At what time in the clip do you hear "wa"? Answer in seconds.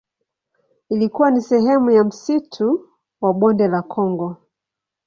3.21-3.33